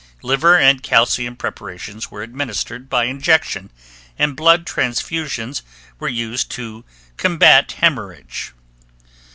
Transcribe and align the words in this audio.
Liver 0.23 0.57
and 0.57 0.81
calcium 0.81 1.35
preparations 1.35 2.09
were 2.09 2.23
administered 2.23 2.89
by 2.89 3.03
injection 3.03 3.69
and 4.17 4.35
blood 4.35 4.65
transfusions 4.65 5.61
were 5.99 6.07
used 6.09 6.49
to 6.49 6.83
combat 7.17 7.73
hemorrhage. 7.73 8.51